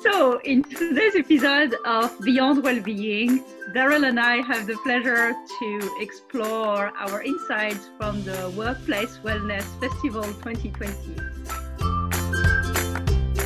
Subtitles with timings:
[0.00, 3.42] So, in today's episode of Beyond Wellbeing,
[3.74, 10.22] Daryl and I have the pleasure to explore our insights from the Workplace Wellness Festival
[10.44, 11.16] 2020.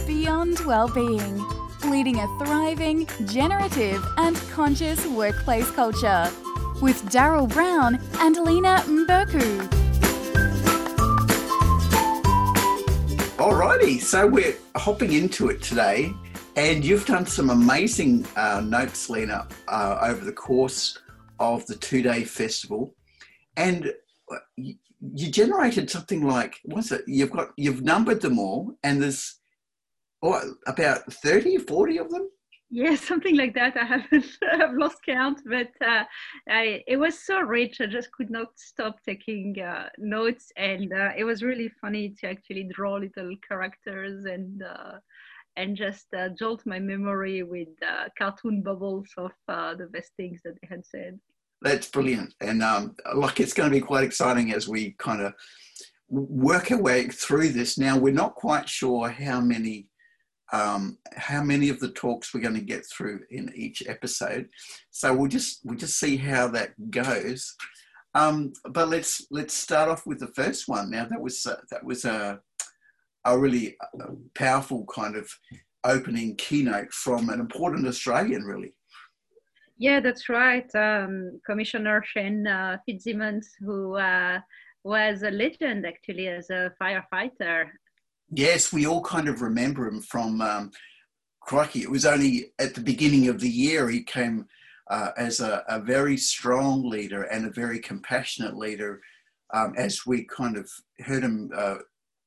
[0.08, 1.38] Beyond Wellbeing,
[1.84, 6.28] leading a thriving, generative, and conscious workplace culture
[6.82, 9.68] with Daryl Brown and Lena Mberku.
[13.36, 16.12] Alrighty, so we're hopping into it today
[16.60, 20.98] and you've done some amazing uh, notes, Lena, uh, over the course
[21.38, 22.94] of the two day festival.
[23.56, 23.90] And
[24.30, 24.74] uh, you,
[25.30, 27.04] generated something like, what's it?
[27.06, 29.40] You've got, you've numbered them all, and there's
[30.20, 32.28] what, about 30, 40 of them?
[32.68, 33.78] Yeah, something like that.
[33.78, 36.04] I haven't I've lost count, but uh,
[36.46, 37.80] I, it was so rich.
[37.80, 42.28] I just could not stop taking uh, notes, and uh, it was really funny to
[42.28, 44.98] actually draw little characters and uh,
[45.60, 50.40] and just uh, jolt my memory with uh, cartoon bubbles of uh, the best things
[50.44, 51.20] that they had said.
[51.60, 52.32] That's brilliant.
[52.40, 55.34] And um, like it's going to be quite exciting as we kind of
[56.08, 57.76] work our way through this.
[57.76, 59.86] Now, we're not quite sure how many.
[60.52, 64.48] Um, how many of the talks we're going to get through in each episode,
[64.90, 67.54] so we'll just we'll just see how that goes.
[68.16, 70.90] Um, but let's let's start off with the first one.
[70.90, 72.40] Now that was uh, that was a
[73.24, 75.30] a really uh, powerful kind of
[75.84, 78.74] opening keynote from an important Australian, really.
[79.78, 80.68] Yeah, that's right.
[80.74, 84.40] Um, Commissioner Shane uh, Fitzsimmons, who uh,
[84.84, 87.70] was a legend actually as a firefighter.
[88.30, 90.70] Yes, we all kind of remember him from um,
[91.40, 91.82] Crikey.
[91.82, 94.46] It was only at the beginning of the year he came
[94.90, 99.00] uh, as a, a, very strong leader and a very compassionate leader.
[99.54, 101.78] Um, as we kind of heard him uh,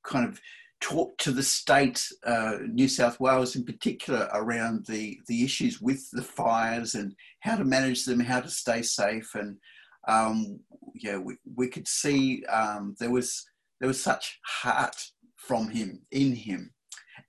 [0.03, 0.39] kind of
[0.83, 6.05] talk to the state, uh, New South Wales in particular, around the, the issues with
[6.11, 9.33] the fires and how to manage them, how to stay safe.
[9.33, 9.57] And
[10.09, 10.59] um,
[10.93, 13.45] yeah, we, we could see um, there was
[13.79, 14.95] there was such heart
[15.37, 16.71] from him in him,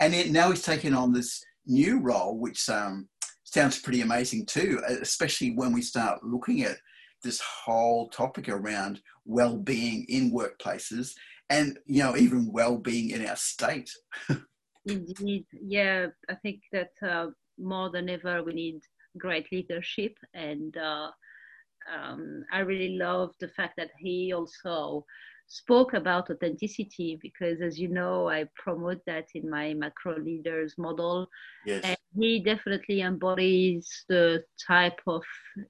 [0.01, 3.09] and it, now he's taken on this new role, which um,
[3.45, 6.77] sounds pretty amazing too, especially when we start looking at
[7.23, 11.15] this whole topic around well-being in workplaces
[11.51, 13.91] and you know even well-being in our state.
[14.87, 15.47] Indeed.
[15.63, 17.29] Yeah i think that uh,
[17.59, 18.81] more than ever we need
[19.19, 21.11] great leadership and uh,
[21.93, 25.05] um, i really love the fact that he also
[25.47, 31.29] spoke about authenticity because as you know i promote that in my macro leaders model.
[31.67, 31.83] Yes.
[31.85, 35.23] and he definitely embodies the type of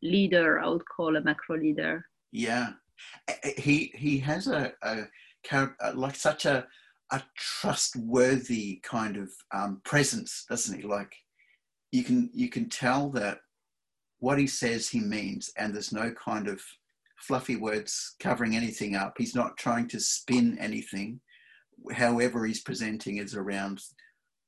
[0.02, 2.04] leader i would call a macro leader.
[2.32, 2.70] Yeah.
[3.56, 5.04] He he has a, a
[5.94, 6.66] like such a
[7.12, 10.86] a trustworthy kind of um, presence, doesn't he?
[10.86, 11.14] Like
[11.92, 13.38] you can you can tell that
[14.18, 16.60] what he says he means, and there's no kind of
[17.18, 19.14] fluffy words covering anything up.
[19.16, 21.20] He's not trying to spin anything.
[21.92, 23.80] However, he's presenting is around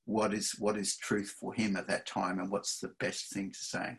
[0.05, 3.51] what is what is truth for him at that time, and what's the best thing
[3.53, 3.99] to say.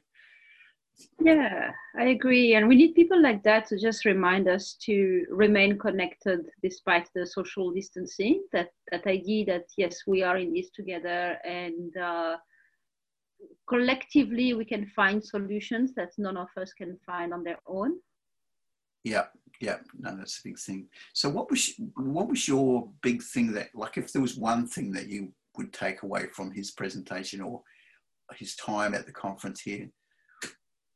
[1.20, 2.56] Yeah, I agree.
[2.56, 7.26] And we need people like that to just remind us to remain connected despite the
[7.26, 8.44] social distancing.
[8.54, 12.38] That that idea that yes, we are in this together and uh,
[13.68, 18.00] collectively we can find solutions that none of us can find on their own.
[19.04, 19.26] Yeah,
[19.62, 20.88] yeah, no, that's a big thing.
[21.14, 24.92] So what was what was your big thing that like if there was one thing
[24.94, 27.62] that you would take away from his presentation or
[28.36, 29.90] his time at the conference here?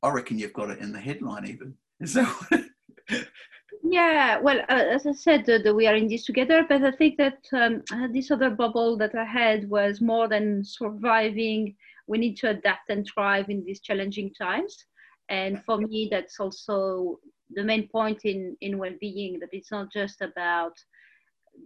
[0.03, 1.75] I reckon you've got it in the headline even.
[1.99, 2.69] Is that
[3.83, 7.17] Yeah, well, uh, as I said, uh, we are in this together, but I think
[7.17, 11.75] that um, uh, this other bubble that I had was more than surviving.
[12.07, 14.85] We need to adapt and thrive in these challenging times.
[15.29, 17.19] And for me, that's also
[17.49, 20.73] the main point in, in well being that it's not just about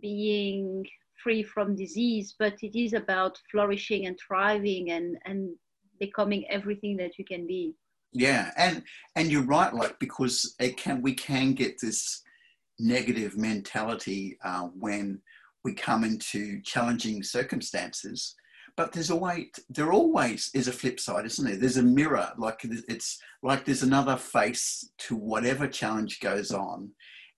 [0.01, 0.85] being
[1.21, 5.55] free from disease, but it is about flourishing and thriving and, and
[5.99, 7.75] becoming everything that you can be
[8.15, 8.81] yeah and
[9.15, 12.21] and you're right like because it can we can get this
[12.79, 15.21] negative mentality uh, when
[15.63, 18.35] we come into challenging circumstances
[18.77, 22.59] but there's always there always is a flip side isn't there there's a mirror like
[22.63, 26.89] it's like there's another face to whatever challenge goes on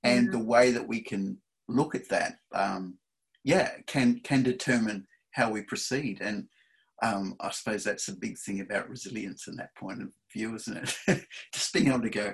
[0.04, 0.38] and mm-hmm.
[0.38, 1.38] the way that we can
[1.68, 2.96] look at that um,
[3.44, 6.48] yeah can can determine how we proceed and
[7.04, 10.98] um, I suppose that's a big thing about resilience in that point of view, isn't
[11.08, 11.26] it?
[11.54, 12.34] Just being able to go,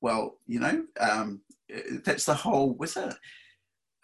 [0.00, 1.40] well, you know, um,
[2.04, 3.14] that's the whole, it?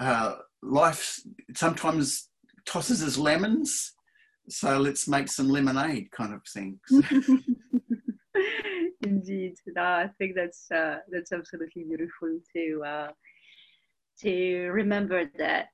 [0.00, 1.20] Uh, life
[1.54, 2.28] sometimes
[2.64, 3.92] tosses us lemons.
[4.48, 6.78] so let's make some lemonade kind of thing.
[9.02, 13.08] Indeed, no, I think that's uh, that's absolutely beautiful to uh,
[14.20, 15.68] to remember that.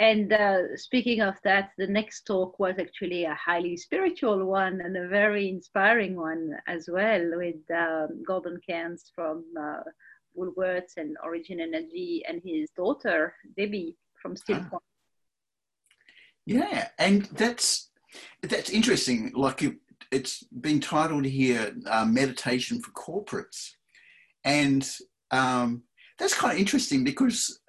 [0.00, 4.96] And uh, speaking of that, the next talk was actually a highly spiritual one and
[4.96, 9.80] a very inspiring one as well, with um, Gordon Cairns from uh,
[10.36, 14.78] Woolworths and Origin Energy and his daughter Debbie from Still ah.
[16.46, 17.90] Yeah, and that's
[18.42, 19.32] that's interesting.
[19.34, 19.76] Like it,
[20.12, 23.72] it's been titled here, uh, "Meditation for Corporates,"
[24.44, 24.88] and
[25.30, 25.82] um,
[26.18, 27.60] that's kind of interesting because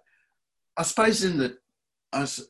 [0.77, 1.57] I suppose in the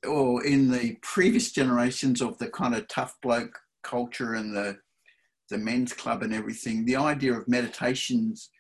[0.08, 4.78] or in the previous generations of the kind of tough bloke culture and the
[5.50, 8.52] the men's club and everything, the idea of meditations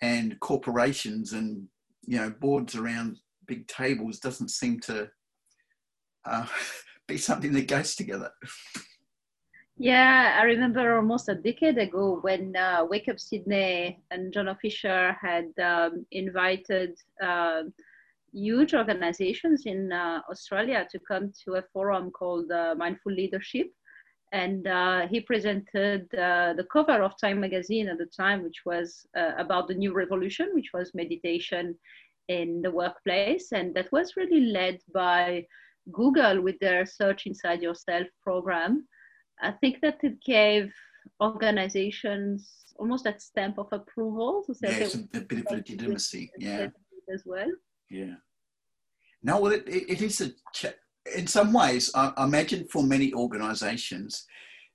[0.00, 1.68] and corporations and
[2.06, 5.08] you know boards around big tables doesn't seem to
[6.24, 6.46] uh,
[7.08, 8.30] be something that goes together.
[9.80, 15.16] Yeah, I remember almost a decade ago when uh, Wake Up Sydney and John Fisher
[15.20, 17.62] had um, invited uh,
[18.38, 23.68] huge organizations in uh, Australia to come to a forum called uh, Mindful Leadership.
[24.32, 29.06] And uh, he presented uh, the cover of Time magazine at the time, which was
[29.14, 31.74] about the new revolution, which was meditation
[32.28, 33.52] in the workplace.
[33.52, 35.46] And that was really led by
[35.92, 38.86] Google with their Search Inside Yourself program.
[39.40, 40.72] I think that it gave
[41.22, 46.30] organizations almost that stamp of approval to say yeah, it's a, a bit of legitimacy,
[46.38, 46.68] yeah,
[47.12, 47.50] as well.
[47.90, 48.16] Yeah.
[49.22, 50.30] No, well, it, it is a.
[51.16, 54.26] In some ways, I, imagine for many organisations,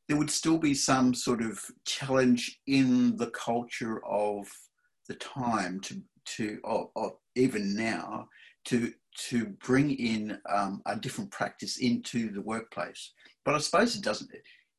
[0.08, 4.48] there would still be some sort of challenge in the culture of
[5.08, 8.28] the time to to or, or even now
[8.66, 8.94] to
[9.30, 13.12] to bring in um, a different practice into the workplace.
[13.46, 14.30] But I suppose it doesn't.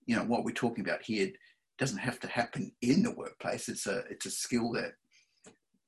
[0.06, 1.30] You know what we're talking about here
[1.78, 3.68] doesn't have to happen in the workplace.
[3.68, 4.92] It's a it's a skill that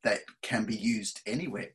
[0.04, 1.70] that can be used anywhere.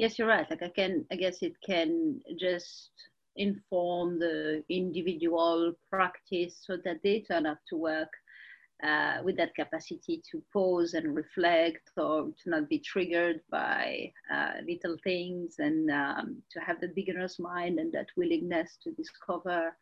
[0.00, 0.48] Yes, you're right.
[0.48, 2.90] Like I can, I guess it can just
[3.36, 8.08] inform the individual practice so that they turn up to work
[8.82, 14.52] uh, with that capacity to pause and reflect or to not be triggered by uh,
[14.66, 19.76] little things and um, to have the beginner's mind and that willingness to discover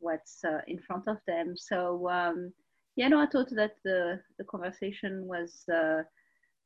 [0.00, 1.54] what's uh, in front of them.
[1.56, 2.52] So, um,
[2.96, 6.02] yeah, no, I thought that the, the conversation was, uh,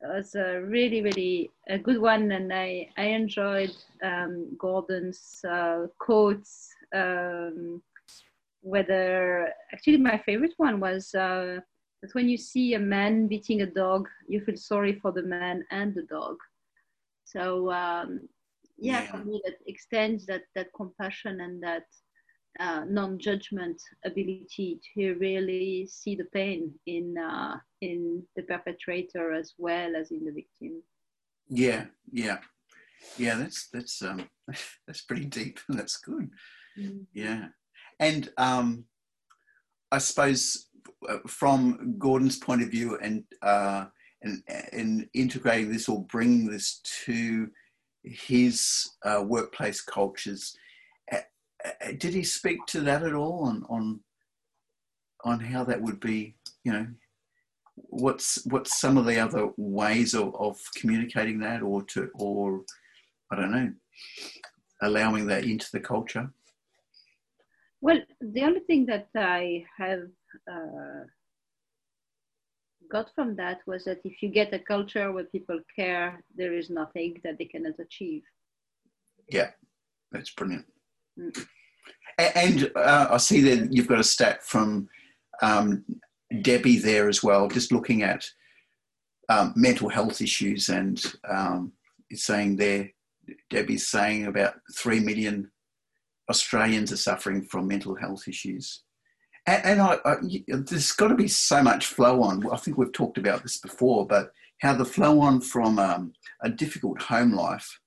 [0.08, 2.32] was a really, really a good one.
[2.32, 6.70] And I, I enjoyed um, Gordon's uh, quotes.
[6.94, 7.82] Um,
[8.64, 11.60] whether actually my favorite one was uh,
[12.02, 15.64] that when you see a man beating a dog, you feel sorry for the man
[15.70, 16.36] and the dog.
[17.24, 18.28] So um,
[18.78, 21.84] yeah, yeah, for me that extends that that compassion and that
[22.60, 29.96] uh, non-judgment ability to really see the pain in uh, in the perpetrator as well
[29.96, 30.82] as in the victim.
[31.48, 32.38] Yeah, yeah,
[33.16, 33.36] yeah.
[33.36, 34.28] That's that's um,
[34.86, 35.60] that's pretty deep.
[35.68, 36.30] And that's good.
[36.78, 37.02] Mm-hmm.
[37.12, 37.46] Yeah,
[38.00, 38.84] and um,
[39.90, 40.68] I suppose
[41.08, 43.86] uh, from Gordon's point of view and, uh,
[44.22, 44.42] and,
[44.72, 47.48] and integrating this or bringing this to
[48.02, 50.56] his uh, workplace cultures,
[51.98, 54.00] did he speak to that at all on, on,
[55.24, 56.86] on how that would be, you know,
[57.74, 62.62] what's, what's some of the other ways of, of communicating that or to, or
[63.32, 63.72] I don't know,
[64.82, 66.30] allowing that into the culture?
[67.80, 70.08] Well, the only thing that I have
[70.50, 71.04] uh,
[72.90, 76.70] got from that was that if you get a culture where people care, there is
[76.70, 78.22] nothing that they cannot achieve.
[79.28, 79.50] Yeah,
[80.12, 80.66] that's brilliant.
[82.18, 84.88] And uh, I see that you've got a stat from
[85.42, 85.84] um,
[86.42, 88.24] Debbie there as well, just looking at
[89.28, 91.72] um, mental health issues and um,
[92.10, 92.90] it's saying there,
[93.50, 95.50] Debbie's saying about 3 million
[96.30, 98.82] Australians are suffering from mental health issues.
[99.46, 100.16] And, and I, I,
[100.48, 102.48] there's got to be so much flow on.
[102.50, 104.30] I think we've talked about this before, but
[104.60, 107.78] how the flow on from um, a difficult home life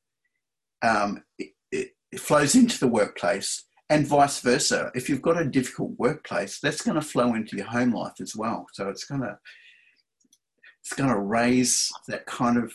[0.82, 1.24] um,
[1.72, 4.92] it, it flows into the workplace and vice versa.
[4.96, 8.36] If you've got a difficult workplace, that's going to flow into your home life as
[8.36, 8.68] well.
[8.74, 9.38] So it's going to
[10.82, 12.74] it's going to raise that kind of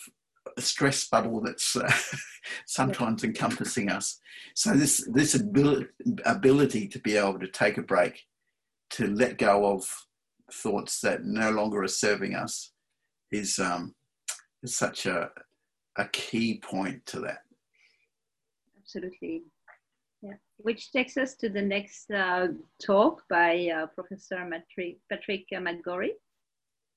[0.58, 1.90] stress bubble that's uh,
[2.66, 4.20] sometimes encompassing us.
[4.54, 5.86] So this this ability,
[6.24, 8.26] ability to be able to take a break
[8.90, 9.84] to let go of
[10.52, 12.72] thoughts that no longer are serving us
[13.30, 13.94] is um,
[14.62, 15.30] is such a
[15.96, 17.42] a key point to that.
[18.94, 19.42] Absolutely.
[20.20, 22.49] Yeah, which takes us to the next uh,
[22.80, 24.37] talk by uh, Professor
[25.08, 26.11] Patrick, McGorry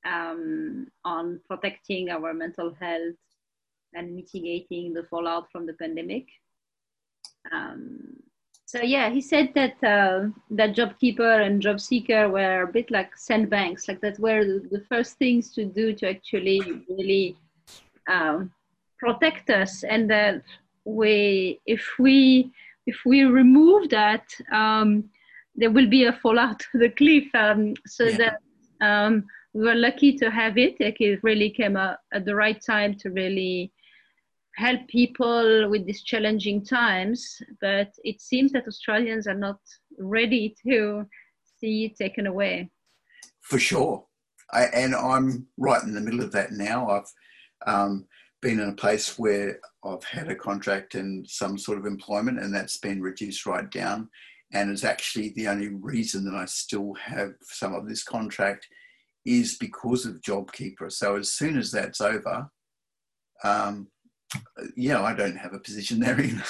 [0.05, 3.15] um, on protecting our mental health
[3.93, 6.27] and mitigating the fallout from the pandemic.
[7.53, 8.17] Um,
[8.65, 13.87] so yeah, he said that uh, that JobKeeper and JobSeeker were a bit like sandbanks,
[13.87, 17.37] like that were the, first things to do to actually really
[18.09, 18.51] um,
[18.99, 20.43] protect us, and that
[20.85, 22.51] we, if we
[22.85, 25.09] if we remove that, um,
[25.55, 27.23] there will be a fallout to the cliff.
[27.33, 28.17] Um, so yeah.
[28.17, 30.75] that um, we were lucky to have it.
[30.79, 33.71] Like it really came at the right time to really
[34.55, 37.41] help people with these challenging times.
[37.61, 39.59] But it seems that Australians are not
[39.97, 41.05] ready to
[41.59, 42.69] see it taken away.
[43.41, 44.05] For sure.
[44.51, 46.89] I, and I'm right in the middle of that now.
[46.89, 47.11] I've
[47.67, 48.05] um,
[48.45, 52.53] been in a place where I've had a contract and some sort of employment, and
[52.53, 54.07] that's been reduced right down.
[54.53, 58.67] And it's actually the only reason that I still have some of this contract
[59.25, 60.91] is because of JobKeeper.
[60.91, 62.47] So as soon as that's over,
[63.43, 63.87] um,
[64.77, 66.43] yeah, I don't have a position there either.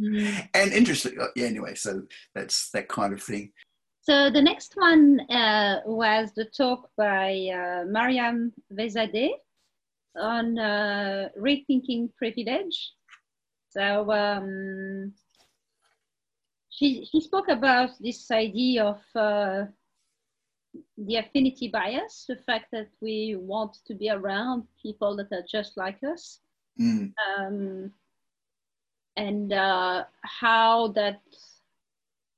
[0.00, 0.48] mm.
[0.54, 1.48] And interesting, uh, yeah.
[1.48, 2.02] Anyway, so
[2.34, 3.52] that's that kind of thing.
[4.00, 9.32] So the next one uh, was the talk by uh, Mariam Veiszadeh
[10.16, 12.92] on uh, rethinking privilege.
[13.70, 15.12] So um,
[16.70, 19.66] she, she spoke about this idea of uh,
[20.98, 25.76] the affinity bias, the fact that we want to be around people that are just
[25.76, 26.40] like us,
[26.80, 27.12] mm.
[27.38, 27.92] um,
[29.16, 31.20] and uh, how that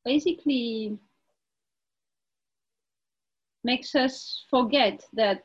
[0.04, 0.98] basically
[3.64, 5.44] makes us forget that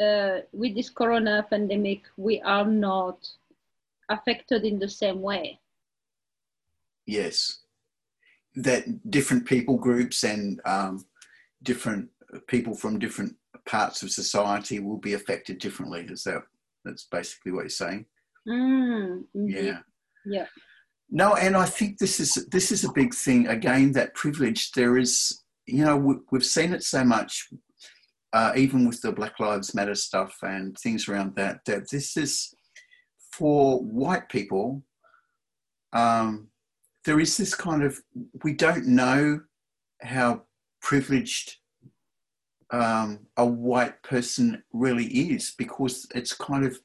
[0.00, 3.28] uh, with this corona pandemic, we are not
[4.08, 5.58] affected in the same way.
[7.06, 7.60] Yes,
[8.54, 11.04] that different people groups and um,
[11.62, 12.08] different
[12.46, 13.34] people from different
[13.66, 16.06] parts of society will be affected differently.
[16.08, 16.42] Is that
[16.84, 18.06] that's basically what you're saying?
[18.48, 19.78] Mm, yeah.
[20.24, 20.46] Yeah.
[21.10, 23.46] No, and I think this is this is a big thing.
[23.46, 24.72] Again, that privilege.
[24.72, 27.48] There is, you know, we, we've seen it so much
[28.36, 32.54] uh, even with the Black Lives Matter stuff and things around that, that this is
[33.32, 34.82] for white people.
[35.94, 36.48] Um,
[37.06, 37.98] there is this kind of
[38.44, 39.40] we don't know
[40.02, 40.42] how
[40.82, 41.56] privileged
[42.72, 46.78] um, a white person really is because it's kind of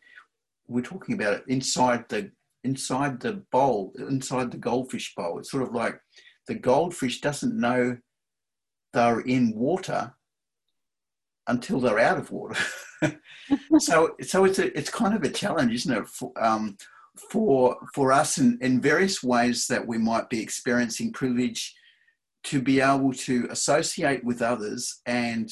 [0.69, 2.31] we're talking about it inside the
[2.63, 5.99] inside the bowl inside the goldfish bowl it's sort of like
[6.47, 7.97] the goldfish doesn't know
[8.93, 10.13] they're in water
[11.47, 12.59] until they're out of water.
[13.79, 16.77] so, so it's a, it's kind of a challenge, isn't it, for, um,
[17.29, 21.75] for for us in, in various ways that we might be experiencing privilege
[22.43, 25.51] to be able to associate with others and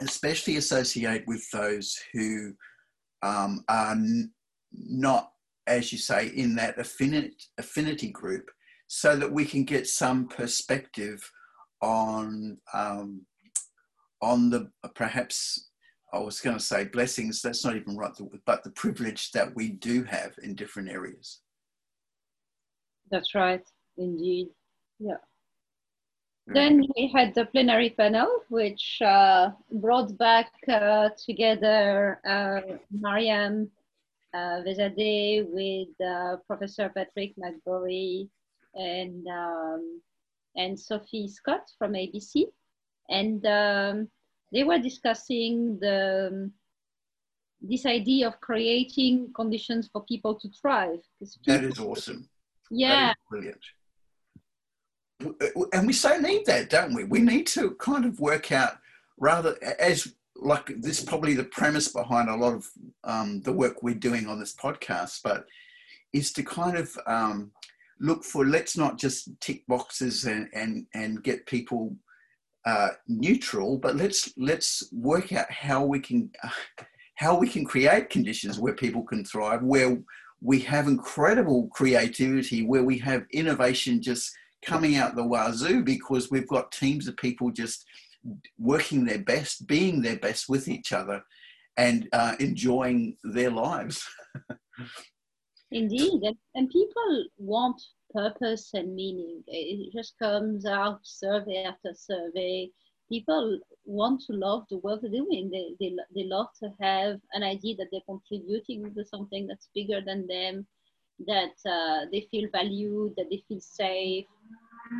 [0.00, 2.52] especially associate with those who
[3.22, 4.32] um, are n-
[4.72, 5.30] not,
[5.66, 8.50] as you say, in that affinity, affinity group,
[8.88, 11.30] so that we can get some perspective
[11.80, 13.24] on um,
[14.24, 15.70] on the perhaps
[16.12, 17.42] I was going to say blessings.
[17.42, 18.12] That's not even right,
[18.46, 21.40] but the privilege that we do have in different areas.
[23.10, 23.64] That's right,
[23.98, 24.48] indeed.
[24.98, 25.18] Yeah.
[26.46, 33.70] Then we had the plenary panel, which uh, brought back uh, together uh, Mariam
[34.34, 38.28] uh, Veiszadeh with uh, Professor Patrick McGorry
[38.74, 40.02] and, um,
[40.54, 42.44] and Sophie Scott from ABC
[43.08, 44.08] and um,
[44.54, 46.52] they were discussing the um,
[47.60, 51.00] this idea of creating conditions for people to thrive.
[51.18, 52.28] People, that is awesome.
[52.70, 53.60] Yeah, is brilliant.
[55.72, 57.04] And we so need that, don't we?
[57.04, 58.78] We need to kind of work out
[59.18, 62.68] rather as like this probably the premise behind a lot of
[63.04, 65.46] um, the work we're doing on this podcast, but
[66.12, 67.50] is to kind of um,
[67.98, 71.96] look for let's not just tick boxes and and and get people
[72.66, 76.48] uh, neutral, but let's let's work out how we can uh,
[77.16, 79.98] how we can create conditions where people can thrive, where
[80.40, 84.32] we have incredible creativity, where we have innovation just
[84.64, 87.84] coming out the wazoo because we've got teams of people just
[88.58, 91.22] working their best, being their best with each other,
[91.76, 94.06] and uh, enjoying their lives.
[95.70, 97.80] Indeed, and, and people want
[98.14, 99.42] purpose and meaning.
[99.48, 102.70] It just comes out survey after survey.
[103.08, 105.50] People want to love the work they're doing.
[105.50, 110.00] They, they, they love to have an idea that they're contributing to something that's bigger
[110.06, 110.66] than them.
[111.26, 114.26] that uh, they feel valued, that they feel safe,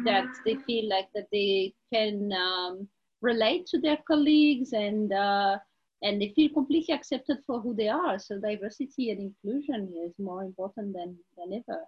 [0.05, 2.89] that they feel like that they can um,
[3.21, 5.59] relate to their colleagues and uh,
[6.03, 8.19] and they feel completely accepted for who they are.
[8.19, 11.83] So diversity and inclusion is more important than, than ever.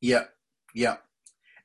[0.00, 0.24] Yeah,
[0.74, 0.96] yeah.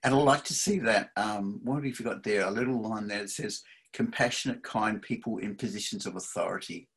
[0.04, 1.10] And I like to see that.
[1.18, 2.46] Um, what have you got there?
[2.46, 6.88] A little line there that says, compassionate, kind people in positions of authority.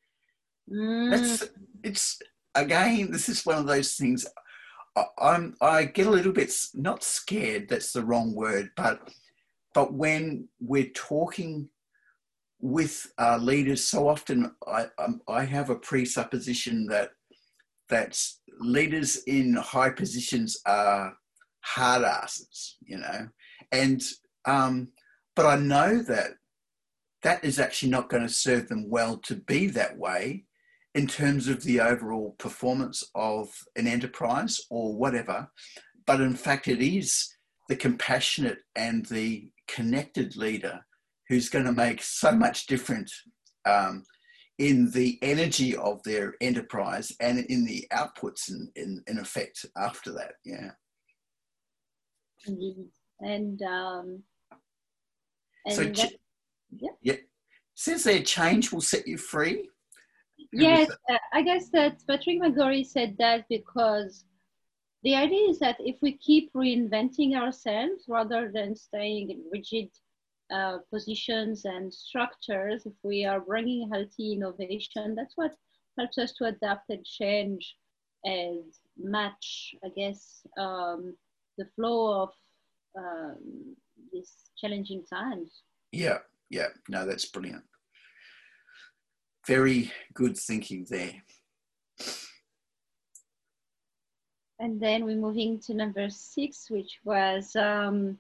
[0.71, 1.11] Mm.
[1.11, 1.51] That's,
[1.83, 2.19] it's,
[2.55, 4.27] again, this is one of those things
[4.97, 9.09] I, I'm, I get a little bit, not scared, that's the wrong word, but,
[9.73, 11.69] but when we're talking
[12.61, 17.11] with uh, leaders, so often I, um, I have a presupposition that
[17.89, 18.17] that
[18.61, 21.17] leaders in high positions are
[21.61, 23.29] hard asses, you know,
[23.73, 24.03] and
[24.45, 24.89] um,
[25.37, 26.33] but I know that
[27.23, 30.45] that is actually not going to serve them well to be that way
[30.95, 35.49] in terms of the overall performance of an enterprise or whatever.
[36.07, 37.29] But in fact, it is
[37.69, 40.81] the compassionate and the connected leader
[41.29, 43.13] who's going to make so much difference
[43.65, 44.05] um,
[44.59, 50.11] in the energy of their enterprise and in the outputs in, in, in effect after
[50.13, 50.33] that.
[50.45, 50.71] Yeah.
[52.47, 54.23] And, um,
[55.67, 56.13] and so, that,
[56.71, 56.91] yeah.
[57.03, 57.17] yeah.
[57.75, 59.69] Since their change will set you free.
[60.53, 64.25] Yes, uh, I guess that Patrick McGorry said that because
[65.03, 69.89] the idea is that if we keep reinventing ourselves rather than staying in rigid
[70.53, 75.55] uh, positions and structures, if we are bringing healthy innovation, that's what
[75.99, 77.77] helps us to adapt and change
[78.25, 78.65] and
[78.99, 81.17] match, I guess, um,
[81.61, 82.31] the flow of
[82.99, 83.77] um,
[84.13, 85.63] these challenging times.
[85.93, 87.65] Yeah, yeah, no, that's brilliant.
[89.47, 91.15] Very good thinking there.
[94.59, 98.19] And then we're moving to number six, which was um,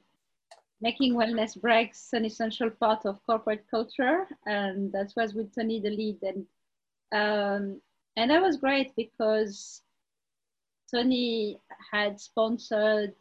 [0.80, 4.26] making wellness breaks an essential part of corporate culture.
[4.46, 6.18] And that was with Tony the lead.
[6.22, 6.46] And,
[7.12, 7.80] um,
[8.16, 9.82] and that was great because
[10.90, 11.60] Tony
[11.92, 13.14] had sponsored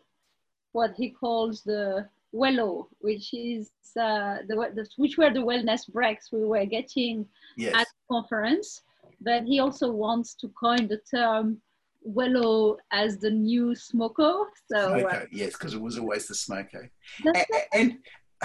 [0.79, 3.71] what he calls the Wello, which is
[4.05, 7.15] uh, the, the, which were the wellness breaks we were getting
[7.57, 7.73] yes.
[7.79, 8.67] at the conference.
[9.27, 11.45] But he also wants to coin the term
[12.17, 14.45] Wello as the new Smoko.
[14.71, 16.81] So Smoko, uh, yes, because it was always the Smoko.
[17.25, 17.97] And, and,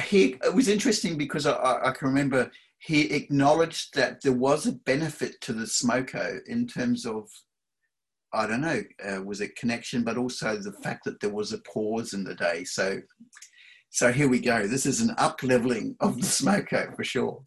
[0.09, 1.55] he it was interesting because I,
[1.89, 7.07] I, can remember he acknowledged that there was a benefit to the Smoko in terms
[7.07, 7.31] of
[8.35, 11.59] I don't know, uh, was it connection, but also the fact that there was a
[11.59, 12.65] pause in the day.
[12.65, 13.01] So,
[13.91, 14.67] so here we go.
[14.67, 17.43] This is an up leveling of the Smoko for sure.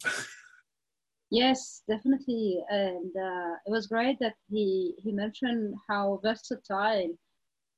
[1.30, 7.10] Yes, definitely, and uh, it was great that he he mentioned how versatile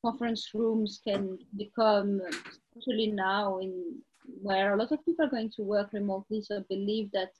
[0.06, 2.20] conference rooms can become,
[2.76, 4.00] especially now in
[4.40, 6.42] where a lot of people are going to work remotely.
[6.42, 7.30] So I believe that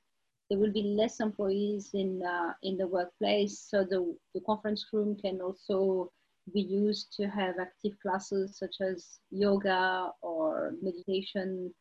[0.51, 3.61] there will be less employees in uh, in the workplace.
[3.71, 6.13] So the the conference room can also
[6.53, 11.73] be used to have active classes such as yoga or meditation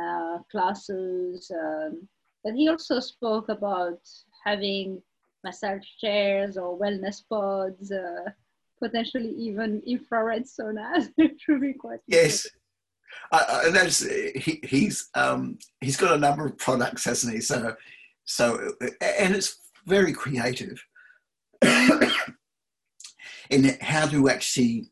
[0.00, 1.50] uh, classes.
[1.50, 2.08] Um,
[2.42, 4.00] but he also spoke about
[4.44, 5.02] having
[5.42, 8.30] massage chairs or wellness pods, uh,
[8.82, 12.46] potentially even infrared saunas, which would be quite yes.
[13.30, 17.40] Uh, that's he, he's um, he's got a number of products, hasn't he?
[17.40, 17.74] So
[18.24, 20.82] so and it's very creative
[23.50, 24.90] in how to actually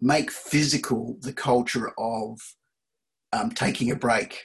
[0.00, 2.38] make physical the culture of
[3.32, 4.44] um, taking a break.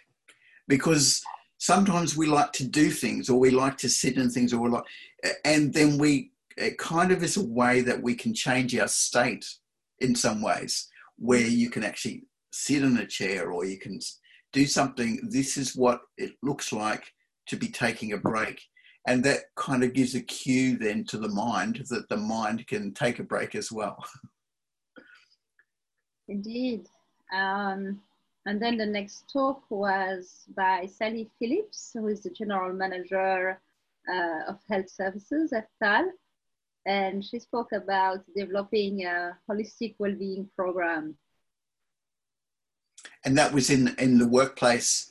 [0.68, 1.22] Because
[1.58, 4.70] sometimes we like to do things or we like to sit in things or we
[4.70, 4.84] like
[5.46, 9.46] and then we it kind of is a way that we can change our state
[10.00, 13.98] in some ways where you can actually sit in a chair or you can
[14.52, 17.06] do something this is what it looks like
[17.48, 18.62] to be taking a break
[19.06, 22.94] and that kind of gives a cue then to the mind that the mind can
[22.94, 24.04] take a break as well
[26.28, 26.88] indeed
[27.34, 28.00] um,
[28.46, 33.60] and then the next talk was by Sally Phillips, who is the general manager
[34.12, 36.12] uh, of health services at TAL.
[36.86, 41.16] And she spoke about developing a holistic well-being program.
[43.24, 45.10] And that was in in the workplace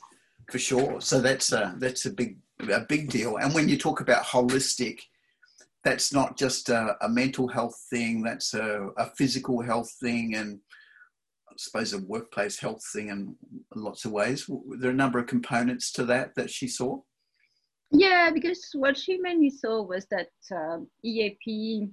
[0.51, 1.01] for sure.
[1.01, 3.37] So that's a that's a big a big deal.
[3.37, 5.01] And when you talk about holistic,
[5.83, 8.23] that's not just a, a mental health thing.
[8.23, 10.59] That's a, a physical health thing, and
[11.49, 13.35] I suppose, a workplace health thing in
[13.75, 14.49] lots of ways.
[14.79, 17.01] There are a number of components to that that she saw?
[17.91, 21.89] Yeah, because what she mainly saw was that um, EAP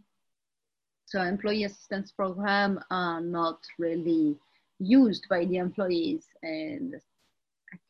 [1.04, 4.36] So employee assistance program are not really
[4.78, 6.94] used by the employees, and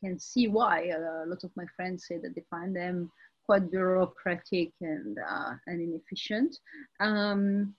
[0.03, 0.91] can see why.
[0.95, 3.11] A lot of my friends say that they find them
[3.45, 6.57] quite bureaucratic and uh, and inefficient.
[6.99, 7.75] Um,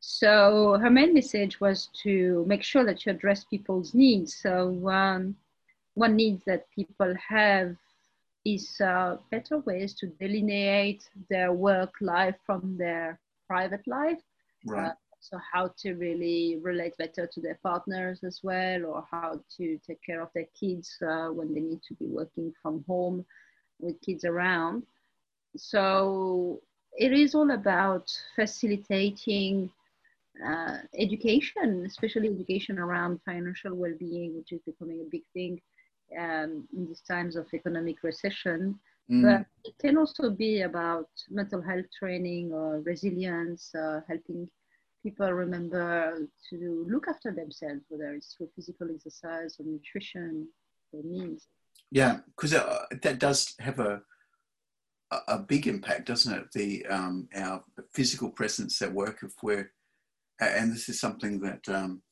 [0.00, 4.34] so her main message was to make sure that you address people's needs.
[4.34, 5.36] So um,
[5.94, 7.76] one needs that people have
[8.44, 14.18] is uh, better ways to delineate their work life from their private life.
[14.66, 14.88] Right.
[14.88, 19.78] Uh, so how to really relate better to their partners as well, or how to
[19.86, 23.24] take care of their kids uh, when they need to be working from home
[23.78, 24.82] with kids around.
[25.56, 26.60] So
[26.98, 29.70] it is all about facilitating
[30.44, 35.60] uh, education, especially education around financial well-being, which is becoming a big thing
[36.18, 38.78] um, in these times of economic recession.
[39.08, 39.22] Mm.
[39.22, 44.48] But it can also be about mental health training or resilience, uh, helping
[45.02, 50.48] people remember to look after themselves, whether it's through physical exercise or nutrition
[50.92, 51.48] or means.
[51.90, 54.02] Yeah, because uh, that does have a
[55.28, 56.44] a big impact, doesn't it?
[56.54, 57.62] The um, our
[57.92, 59.70] physical presence at work, if we're
[60.40, 62.02] and this is something that um,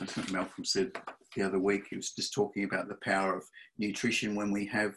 [0.00, 0.92] I think Malcolm said
[1.36, 1.84] the other week.
[1.88, 3.44] He was just talking about the power of
[3.78, 4.94] nutrition when we have,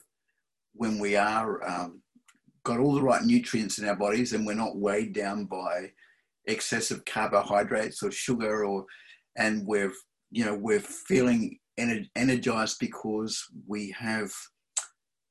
[0.73, 2.01] when we are um,
[2.63, 5.91] got all the right nutrients in our bodies and we're not weighed down by
[6.47, 8.85] excessive carbohydrates or sugar or,
[9.37, 9.91] and we're,
[10.31, 11.59] you know, we're feeling
[12.15, 14.31] energized because we have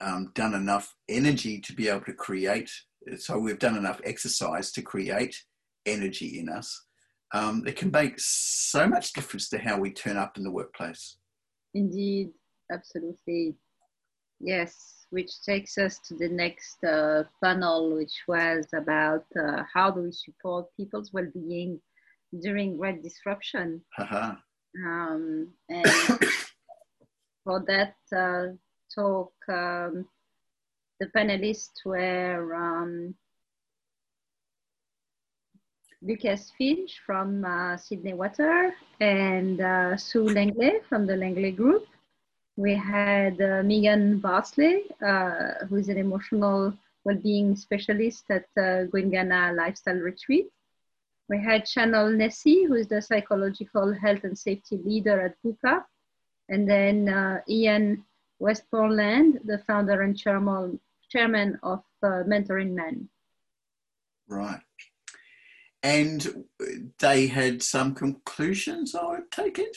[0.00, 2.70] um, done enough energy to be able to create.
[3.18, 5.36] So we've done enough exercise to create
[5.86, 6.84] energy in us
[7.32, 11.16] um, it can make so much difference to how we turn up in the workplace.
[11.74, 12.30] Indeed,
[12.70, 13.56] absolutely.
[14.42, 20.02] Yes, which takes us to the next uh, panel, which was about uh, how do
[20.02, 21.80] we support people's well-being
[22.40, 23.80] during great disruption.
[23.96, 24.34] Uh-huh.
[24.84, 25.86] Um, and
[27.44, 28.56] for that uh,
[28.92, 30.08] talk, um,
[30.98, 33.14] the panelists were um,
[36.02, 41.86] Lucas Finch from uh, Sydney Water and uh, Sue Langley from the Langley Group.
[42.56, 49.96] We had uh, Megan Barsley, uh, who is an emotional well-being specialist at uh, Lifestyle
[49.96, 50.48] Retreat.
[51.28, 55.84] We had Chanel Nessie, who is the psychological health and safety leader at Buka.
[56.48, 58.04] And then uh, Ian
[58.38, 63.08] Westmoreland, the founder and chairman, chairman of Mentoring Men.
[64.28, 64.60] Right
[65.82, 66.44] and
[67.00, 69.76] they had some conclusions, I would take it,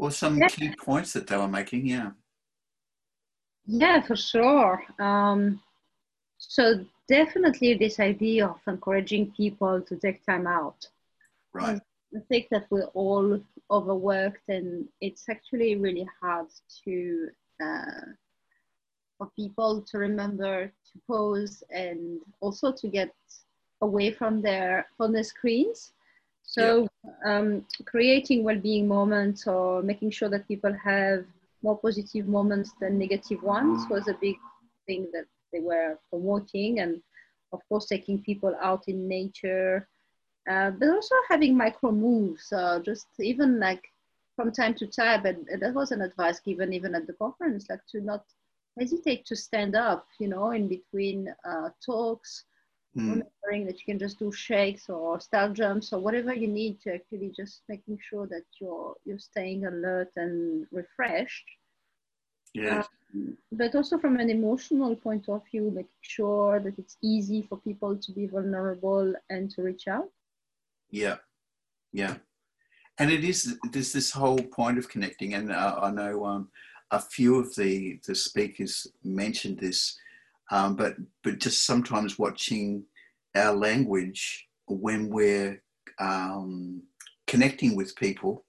[0.00, 0.48] or some yeah.
[0.48, 1.86] key points that they were making.
[1.86, 2.10] Yeah.
[3.66, 4.82] Yeah, for sure.
[4.98, 5.60] Um,
[6.38, 10.88] so definitely this idea of encouraging people to take time out.
[11.52, 11.80] Right.
[12.16, 13.38] I think that we're all
[13.70, 16.48] overworked, and it's actually really hard
[16.84, 17.28] to
[17.62, 18.06] uh,
[19.18, 23.14] for people to remember to pause and also to get
[23.82, 25.92] away from their from the screens.
[26.42, 26.86] So yeah.
[27.24, 31.24] Um, creating well-being moments or making sure that people have
[31.62, 34.36] more positive moments than negative ones was a big
[34.86, 37.02] thing that they were promoting, and
[37.52, 39.88] of course taking people out in nature,
[40.50, 43.84] uh, but also having micro moves, uh, just even like
[44.36, 45.26] from time to time.
[45.26, 48.24] And, and that was an advice given even at the conference, like to not
[48.78, 52.44] hesitate to stand up, you know, in between uh, talks
[52.96, 53.08] mm.
[53.08, 56.94] remembering that you can just do shakes or style jumps or whatever you need to
[56.94, 61.48] actually just making sure that you're you're staying alert and refreshed.
[62.54, 62.82] Yeah
[63.14, 67.58] um, but also from an emotional point of view making sure that it's easy for
[67.58, 70.08] people to be vulnerable and to reach out.
[70.90, 71.16] Yeah.
[71.92, 72.16] Yeah.
[72.98, 76.50] And it is there's this whole point of connecting and uh, i know um,
[76.90, 79.96] a few of the the speakers mentioned this
[80.50, 82.84] um, but but just sometimes watching
[83.34, 85.62] our language when we're
[85.98, 86.82] um,
[87.26, 88.44] connecting with people.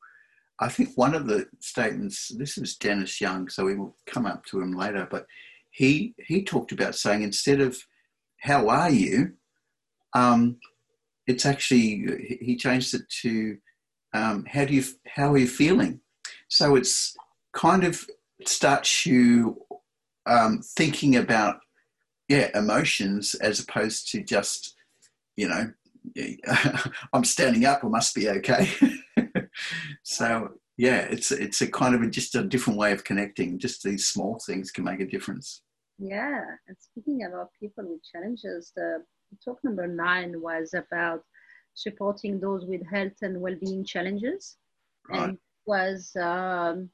[0.60, 4.46] I think one of the statements, this is Dennis Young, so we will come up
[4.46, 5.26] to him later, but
[5.72, 7.78] he he talked about saying instead of
[8.40, 9.34] "How are you,"
[10.14, 10.58] um,
[11.28, 13.58] it's actually he changed it to
[14.14, 16.02] um, "How do you how are you feeling?"
[16.48, 17.16] So it's
[17.54, 18.06] kind of
[18.46, 19.62] starts you
[20.26, 21.62] um, thinking about
[22.32, 24.76] yeah emotions as opposed to just
[25.36, 25.63] you know
[27.13, 28.63] i'm standing up i must be okay.
[30.04, 30.28] So
[30.78, 33.60] yeah it's it's a kind of a, just a different way of connecting.
[33.60, 35.62] Just these small things can make a difference.
[36.00, 38.89] Yeah and speaking about people with challenges the
[39.44, 41.22] talk number nine was about
[41.74, 44.58] supporting those with health and well-being challenges,
[45.10, 45.22] Right.
[45.30, 46.89] and was um,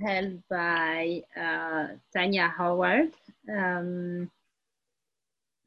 [0.00, 3.12] held by uh, Tanya Howard,
[3.52, 4.30] um,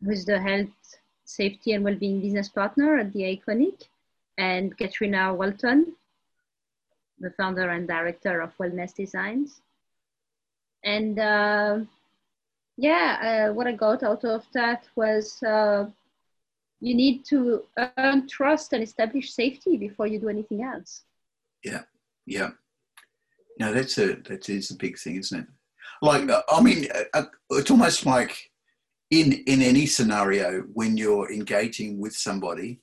[0.03, 3.83] who's the health, safety, and well-being business partner at the Iconic,
[4.37, 5.95] and Katrina Walton,
[7.19, 9.61] the founder and director of Wellness Designs.
[10.83, 11.79] And uh,
[12.77, 15.85] yeah, uh, what I got out of that was uh,
[16.81, 17.63] you need to
[17.97, 21.03] earn trust and establish safety before you do anything else.
[21.63, 21.83] Yeah,
[22.25, 22.49] yeah.
[23.59, 25.47] No, that's a that is a big thing, isn't it?
[26.01, 28.51] Like, uh, I mean, uh, uh, it's almost like
[29.11, 32.81] in in any scenario when you're engaging with somebody,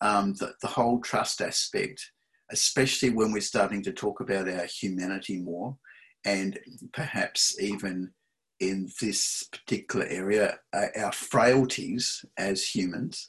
[0.00, 2.12] um, the, the whole trust aspect,
[2.52, 5.76] especially when we're starting to talk about our humanity more,
[6.24, 6.58] and
[6.92, 8.12] perhaps even
[8.60, 13.28] in this particular area, uh, our frailties as humans,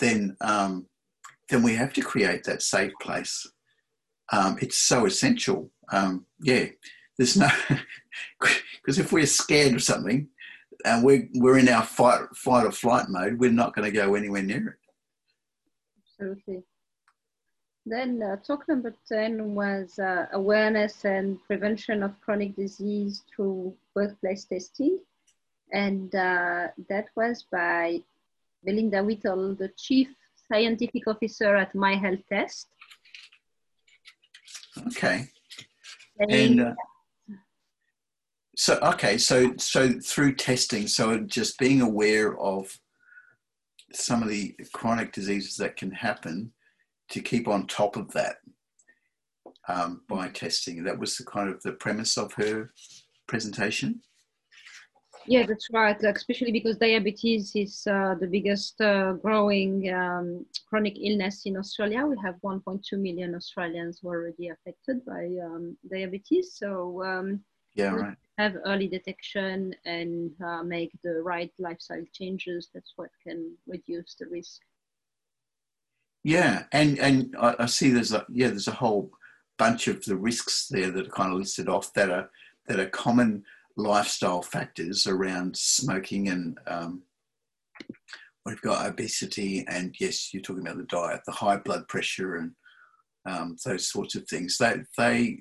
[0.00, 0.86] then um,
[1.48, 3.46] then we have to create that safe place
[4.32, 5.70] um, it's so essential.
[5.92, 6.66] Um, yeah,
[7.18, 7.48] there's no
[8.40, 10.28] because if we're scared of something
[10.84, 14.14] and we're we're in our fight fight or flight mode, we're not going to go
[14.14, 14.74] anywhere near it.
[16.20, 16.62] Absolutely.
[17.86, 24.44] Then uh, talk number 10 was uh, awareness and prevention of chronic disease through workplace
[24.44, 25.00] testing.
[25.72, 28.02] And uh, that was by
[28.64, 30.08] Belinda Whittle, the Chief
[30.48, 32.68] Scientific Officer at My Health Test.
[34.88, 35.26] Okay,
[36.28, 36.74] and uh,
[38.56, 42.78] so okay, so so through testing, so just being aware of
[43.92, 46.52] some of the chronic diseases that can happen
[47.10, 48.36] to keep on top of that
[49.68, 50.82] um, by testing.
[50.84, 52.72] That was the kind of the premise of her
[53.26, 54.00] presentation.
[55.26, 56.00] Yeah, that's right.
[56.02, 62.06] Like, especially because diabetes is uh, the biggest uh, growing um, chronic illness in Australia.
[62.06, 66.54] We have 1.2 million Australians who are already affected by um, diabetes.
[66.54, 68.16] So um, Yeah, right.
[68.38, 72.70] have early detection and uh, make the right lifestyle changes.
[72.74, 74.60] That's what can reduce the risk.
[76.22, 79.10] Yeah, and and I, I see there's a yeah there's a whole
[79.58, 82.30] bunch of the risks there that are kind of listed off that are
[82.66, 83.44] that are common
[83.76, 87.02] lifestyle factors around smoking and um,
[88.44, 92.52] we've got obesity and yes you're talking about the diet the high blood pressure and
[93.26, 95.38] um, those sorts of things they they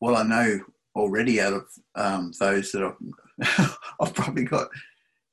[0.00, 0.60] well I know
[0.94, 1.64] already out of
[1.94, 4.68] um, those that I've, I've probably got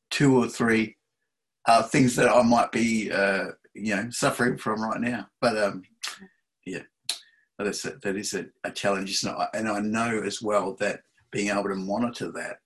[0.09, 0.95] two or three
[1.67, 5.83] uh, things that I might be uh, you know suffering from right now but um
[6.65, 6.81] yeah
[7.57, 9.35] that's a, that is a, a challenge it?
[9.53, 12.57] and i know as well that being able to monitor that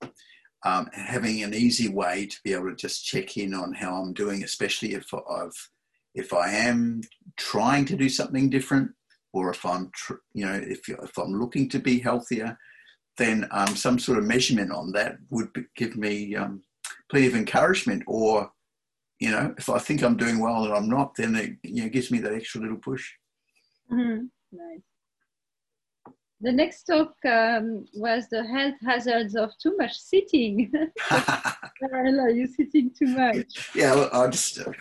[0.65, 4.13] um, having an easy way to be able to just check in on how i'm
[4.13, 5.69] doing especially if i've
[6.15, 7.01] if i am
[7.37, 8.91] trying to do something different
[9.33, 9.91] or if i'm
[10.33, 12.57] you know if, if i'm looking to be healthier
[13.17, 16.63] then um, some sort of measurement on that would give me um,
[17.09, 18.51] plenty of encouragement or
[19.23, 21.89] you know, if I think I'm doing well and I'm not, then it you know
[21.89, 23.09] gives me that extra little push.
[23.89, 24.29] Mhm.
[24.51, 24.81] Nice.
[26.43, 30.69] The next talk um, was the health hazards of too much sitting.
[31.11, 33.69] Are you sitting too much?
[33.73, 34.71] yeah, well, I'll just uh,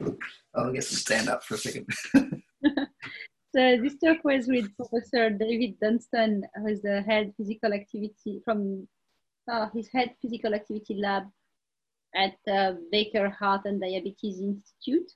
[0.54, 1.86] I'll get to stand up for a second.
[3.56, 8.86] So this talk was with Professor David Dunstan, who is the head physical activity from
[9.50, 11.22] uh, his head physical activity lab
[12.14, 15.10] at uh, Baker Heart and Diabetes Institute,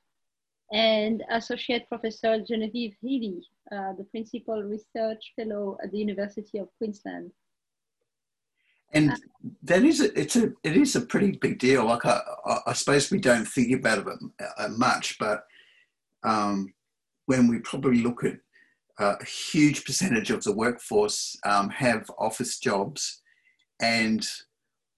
[0.72, 7.32] and Associate Professor Genevieve Healy, uh, the Principal Research Fellow at the University of Queensland.
[8.92, 9.12] And
[9.62, 11.84] that is a, it's a it is a pretty big deal.
[11.84, 12.20] Like I,
[12.66, 14.06] I, suppose we don't think about it
[14.58, 15.44] uh, much, but
[16.24, 16.74] um,
[17.26, 18.38] when we probably look at
[18.98, 23.22] uh, a huge percentage of the workforce um, have office jobs,
[23.80, 24.26] and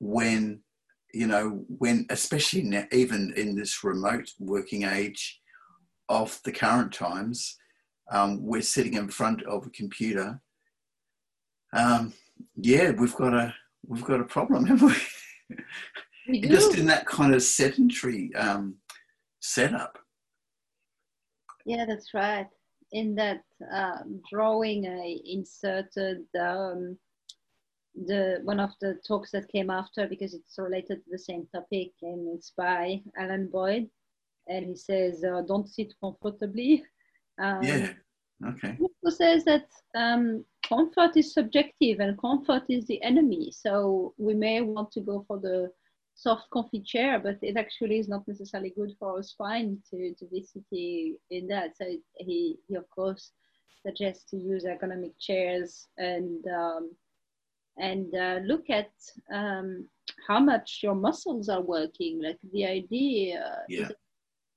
[0.00, 0.60] when
[1.12, 5.41] you know when especially now, even in this remote working age
[6.08, 7.56] of the current times,
[8.10, 10.40] um, we're sitting in front of a computer.
[11.72, 12.12] Um,
[12.56, 13.54] yeah, we've got a
[13.86, 14.88] we've got a problem, haven't
[15.48, 15.56] we?
[16.28, 16.40] We.
[16.40, 18.76] Just in that kind of sedentary um,
[19.40, 19.98] setup.
[21.64, 22.46] Yeah, that's right.
[22.92, 26.98] In that um, drawing, I inserted um,
[27.94, 31.90] the one of the talks that came after because it's related to the same topic,
[32.02, 33.88] and it's by Alan Boyd,
[34.48, 36.84] and he says, uh, "Don't sit comfortably."
[37.38, 37.92] Um, Yeah.
[38.44, 38.76] Okay.
[38.78, 43.52] He also says that um, comfort is subjective and comfort is the enemy.
[43.52, 45.70] So we may want to go for the
[46.14, 50.24] soft comfy chair, but it actually is not necessarily good for our spine to, to
[50.26, 51.76] be sitting in that.
[51.76, 51.84] So
[52.16, 53.32] he, he of course
[53.84, 56.90] suggests to use ergonomic chairs and um,
[57.78, 58.90] and uh, look at
[59.32, 59.88] um,
[60.28, 62.20] how much your muscles are working.
[62.22, 63.86] Like the idea yeah.
[63.86, 63.92] is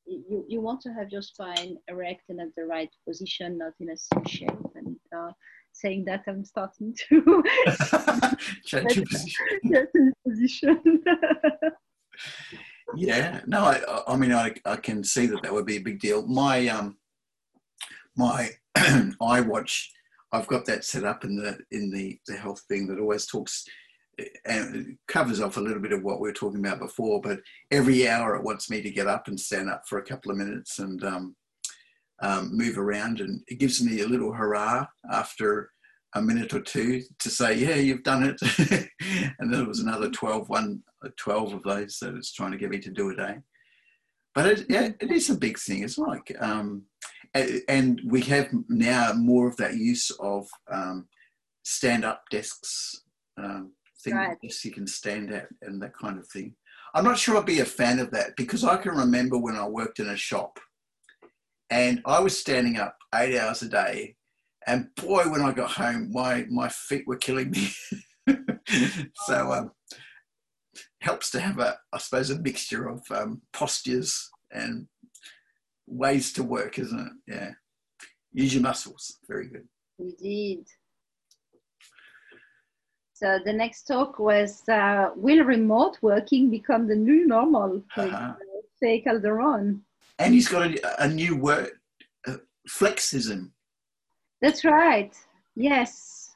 [0.06, 3.90] you, you want to have your spine erect and at the right position, not in
[3.90, 4.50] a C shape.
[4.76, 5.32] And uh,
[5.74, 7.44] saying that, I'm starting to
[8.66, 10.14] change your position.
[10.28, 11.04] position.
[12.96, 16.00] yeah, no, I, I mean, I, I can see that that would be a big
[16.00, 16.26] deal.
[16.28, 16.98] My um,
[18.16, 19.92] my I watch.
[20.32, 23.64] I've got that set up in the in the the health thing that always talks
[24.46, 27.22] and it covers off a little bit of what we were talking about before.
[27.22, 27.40] But
[27.72, 30.38] every hour it wants me to get up and stand up for a couple of
[30.38, 31.36] minutes and um,
[32.22, 35.72] um, move around, and it gives me a little hurrah after
[36.16, 38.42] a minute or two to say, "Yeah, you've done it."
[39.40, 40.82] and then it was another 12, one,
[41.18, 43.38] 12 of those that it's trying to get me to do a day.
[44.34, 45.84] But it, yeah, it is a big thing.
[45.84, 46.84] It's like, um,
[47.68, 51.08] and we have now more of that use of um,
[51.64, 53.04] stand-up desks
[53.38, 53.72] um,
[54.06, 54.38] thing right.
[54.64, 56.56] you can stand at and that kind of thing.
[56.94, 59.68] I'm not sure I'd be a fan of that because I can remember when I
[59.68, 60.60] worked in a shop
[61.70, 64.16] and I was standing up eight hours a day.
[64.68, 67.70] And boy, when I got home, my, my feet were killing me.
[69.26, 69.72] so um,
[71.02, 74.88] helps to have a, I suppose, a mixture of um, postures and
[75.88, 77.34] ways to work, isn't it?
[77.34, 77.52] Yeah.
[78.34, 79.18] Use your muscles.
[79.28, 79.68] Very good.
[80.00, 80.66] Indeed.
[83.16, 87.82] So the next talk was uh, Will remote working become the new normal?
[87.96, 88.34] Uh-huh.
[88.78, 89.86] Say Calderon.
[90.20, 91.72] And he's got a, a new word,
[92.28, 93.52] uh, flexism.
[94.42, 95.16] That's right.
[95.56, 96.36] Yes.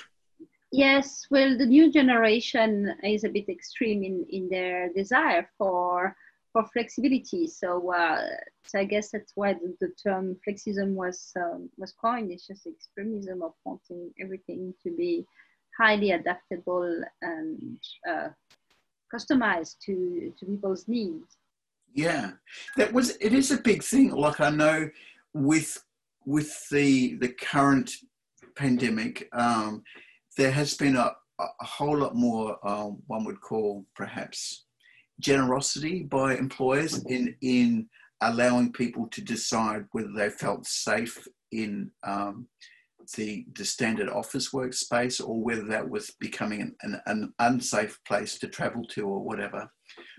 [0.70, 1.26] yes.
[1.30, 6.14] Well, the new generation is a bit extreme in, in their desire for
[6.52, 7.48] for flexibility.
[7.48, 8.26] So, uh,
[8.66, 12.30] so I guess that's why the, the term flexism was um, was coined.
[12.30, 15.26] It's just extremism of wanting everything to be
[15.78, 18.28] highly adaptable and uh,
[19.12, 21.36] customized to, to people's needs.
[21.94, 22.32] Yeah,
[22.76, 23.16] that was.
[23.20, 24.12] It is a big thing.
[24.12, 24.88] Like I know
[25.34, 25.78] with
[26.24, 27.90] with the the current
[28.56, 29.82] pandemic, um,
[30.38, 32.56] there has been a, a whole lot more.
[32.66, 34.64] Um, one would call perhaps
[35.20, 37.88] generosity by employers in in
[38.22, 42.46] allowing people to decide whether they felt safe in um,
[43.16, 48.38] the, the standard office workspace or whether that was becoming an, an, an, unsafe place
[48.38, 49.70] to travel to or whatever.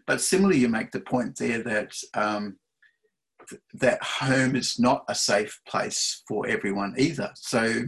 [0.06, 2.58] But similarly, you make the point there that um,
[3.50, 7.32] th- that home is not a safe place for everyone either.
[7.36, 7.84] So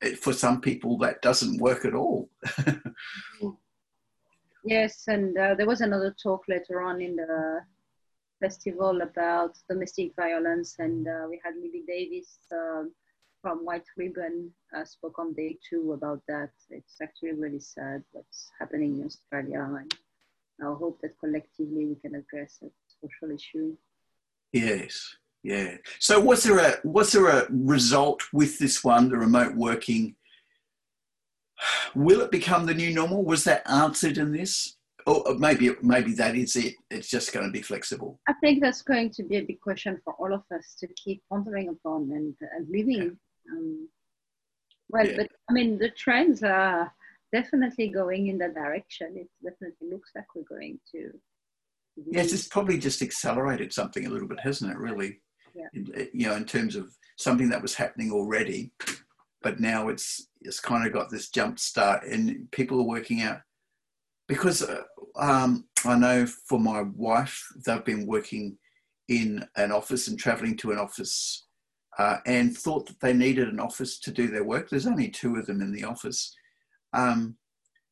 [0.00, 2.30] it, for some people, that doesn't work at all.
[4.64, 7.60] yes, and uh, there was another talk later on in the
[8.40, 12.38] festival about domestic violence, and uh, we had Libby Davis.
[12.52, 12.84] Uh,
[13.40, 16.50] from White Ribbon uh, spoke on day two about that.
[16.70, 19.66] It's actually really sad what's happening in Australia.
[19.78, 19.94] And
[20.60, 23.76] I hope that collectively we can address that social issue.
[24.52, 25.76] Yes, yeah.
[25.98, 30.16] So was there a was there a result with this one, the remote working?
[31.94, 33.24] Will it become the new normal?
[33.24, 34.76] Was that answered in this?
[35.06, 36.74] Or maybe maybe that is it.
[36.90, 38.20] It's just going to be flexible.
[38.28, 41.22] I think that's going to be a big question for all of us to keep
[41.30, 43.18] pondering upon and, and living
[43.50, 43.88] um,
[44.90, 45.16] well, yeah.
[45.16, 46.92] but I mean, the trends are
[47.32, 49.14] definitely going in that direction.
[49.16, 51.10] It definitely looks like we're going to.
[52.10, 54.78] Yes, it's probably just accelerated something a little bit, hasn't it?
[54.78, 55.20] Really,
[55.54, 55.66] yeah.
[55.74, 58.72] In, you know, in terms of something that was happening already,
[59.42, 63.40] but now it's it's kind of got this jump start, and people are working out
[64.28, 64.82] because uh,
[65.16, 68.58] um, I know for my wife, they've been working
[69.08, 71.47] in an office and traveling to an office
[71.98, 74.70] uh, and thought that they needed an office to do their work.
[74.70, 76.34] There's only two of them in the office.
[76.92, 77.36] Um,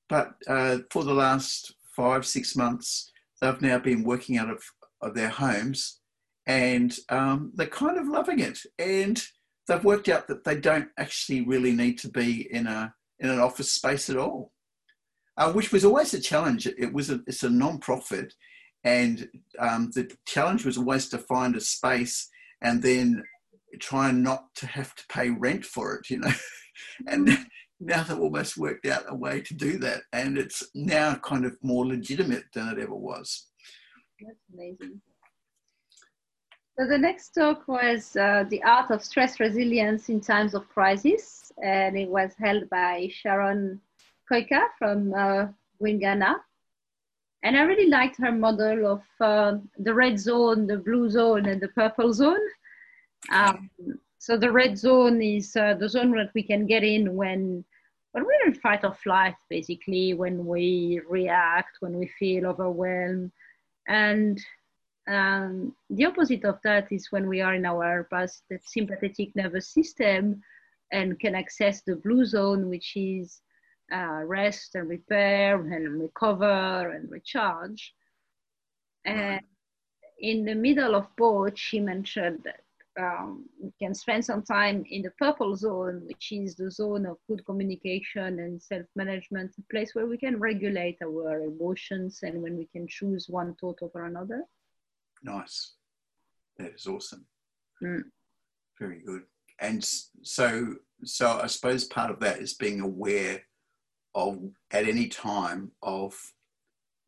[0.09, 4.62] but uh, for the last five, six months, they've now been working out of,
[5.03, 6.01] of their homes
[6.47, 8.61] and um, they're kind of loving it.
[8.79, 9.21] And
[9.67, 13.40] they've worked out that they don't actually really need to be in, a, in an
[13.40, 14.52] office space at all,
[15.37, 16.69] uh, which was always a challenge.
[16.69, 18.35] It was a, it's a non-profit
[18.85, 19.29] and
[19.59, 22.29] um, the challenge was always to find a space
[22.63, 23.25] and then
[23.81, 26.33] trying not to have to pay rent for it, you know.
[27.06, 27.44] and mm.
[27.81, 31.56] now they've almost worked out a way to do that, and it's now kind of
[31.62, 33.46] more legitimate than it ever was.
[34.20, 35.00] That's amazing.
[36.79, 41.50] So the next talk was uh, the art of stress resilience in times of crisis,
[41.64, 43.81] and it was held by Sharon
[44.31, 45.46] Koika from uh,
[45.83, 46.35] Wingana.
[47.42, 51.62] and I really liked her model of uh, the red zone, the blue zone, and
[51.62, 52.46] the purple zone.
[53.31, 53.70] Um,
[54.18, 57.64] so the red zone is uh, the zone that we can get in when
[58.12, 63.31] when we're in fight or flight, basically, when we react, when we feel overwhelmed,
[63.88, 64.40] and
[65.06, 68.08] um, the opposite of that is when we are in our
[68.64, 70.42] sympathetic nervous system
[70.92, 73.40] and can access the blue zone, which is
[73.92, 77.94] uh, rest and repair and recover and recharge.
[79.04, 79.40] And
[80.18, 82.60] in the middle of both, she mentioned that
[82.99, 87.19] um, we can spend some time in the purple zone, which is the zone of
[87.29, 92.67] good communication and self-management, a place where we can regulate our emotions and when we
[92.67, 94.44] can choose one thought over another.
[95.23, 95.75] Nice.
[96.59, 97.27] That is awesome.
[97.83, 98.05] Mm.
[98.79, 99.23] Very good.
[99.61, 99.85] And
[100.23, 100.75] so,
[101.05, 103.42] so I suppose part of that is being aware
[104.15, 104.38] of
[104.71, 106.15] at any time of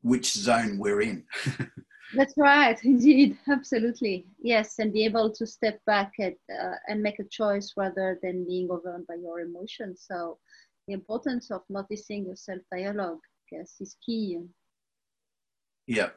[0.03, 1.25] which zone we're in.
[2.15, 7.19] That's right, indeed, absolutely, yes, and be able to step back at, uh, and make
[7.19, 10.05] a choice rather than being overwhelmed by your emotions.
[10.09, 10.39] So,
[10.87, 14.39] the importance of noticing your self dialogue, guess, is key.
[15.87, 16.11] Yeah,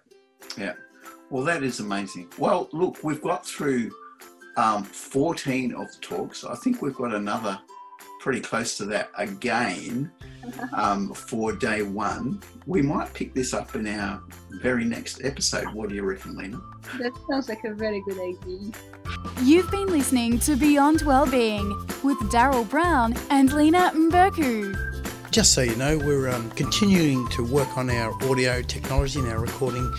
[0.58, 0.74] yeah.
[1.30, 2.30] Well, that is amazing.
[2.38, 3.92] Well, look, we've got through
[4.58, 6.44] um, 14 of the talks.
[6.44, 7.60] I think we've got another
[8.22, 10.12] pretty close to that again
[10.74, 12.40] um, for day one.
[12.68, 14.22] We might pick this up in our
[14.62, 15.74] very next episode.
[15.74, 16.62] What do you reckon, Lena?
[17.00, 18.72] That sounds like a very good idea.
[19.42, 21.70] You've been listening to Beyond Wellbeing
[22.04, 24.78] with Daryl Brown and Lena Mberku.
[25.32, 29.40] Just so you know, we're um, continuing to work on our audio technology and our
[29.40, 29.92] recording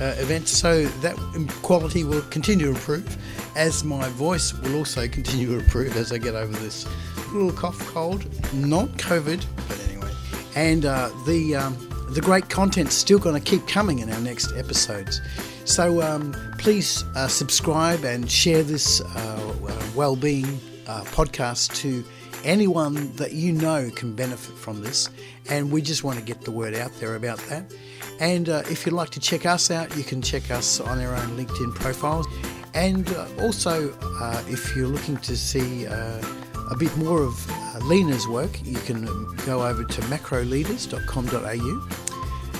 [0.00, 1.16] uh, events so that
[1.62, 3.16] quality will continue to improve
[3.56, 6.86] as my voice will also continue to improve as I get over this
[7.32, 8.24] little cough cold,
[8.54, 10.10] not COVID, but anyway.
[10.54, 11.76] And uh, the um,
[12.10, 15.20] the great content's still going to keep coming in our next episodes.
[15.64, 22.04] So um, please uh, subscribe and share this uh, uh well-being uh, podcast to
[22.44, 25.10] anyone that you know can benefit from this.
[25.48, 27.72] And we just want to get the word out there about that.
[28.18, 31.14] And uh, if you'd like to check us out, you can check us on our
[31.14, 32.26] own LinkedIn profiles.
[32.74, 36.22] And uh, also, uh, if you're looking to see uh,
[36.70, 39.04] a bit more of uh, Lena's work, you can
[39.46, 41.88] go over to macroleaders.com.au.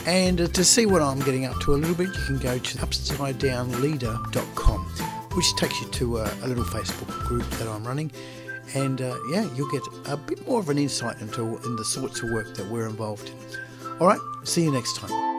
[0.06, 2.58] And uh, to see what I'm getting up to a little bit, you can go
[2.58, 4.80] to upside down upsidedownleader.com,
[5.34, 8.10] which takes you to a, a little Facebook group that I'm running.
[8.74, 12.22] And uh, yeah, you'll get a bit more of an insight into in the sorts
[12.22, 13.36] of work that we're involved in.
[14.00, 15.29] All right, see you next time.